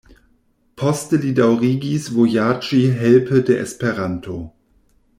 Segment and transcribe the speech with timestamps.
[0.81, 4.41] Poste li daŭrigis vojaĝi helpe de Esperanto.